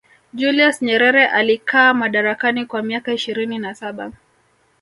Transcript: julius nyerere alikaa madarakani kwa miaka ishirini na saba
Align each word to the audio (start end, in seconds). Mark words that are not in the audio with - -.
julius 0.33 0.81
nyerere 0.81 1.25
alikaa 1.27 1.93
madarakani 1.93 2.65
kwa 2.65 2.81
miaka 2.83 3.13
ishirini 3.13 3.59
na 3.59 3.75
saba 3.75 4.11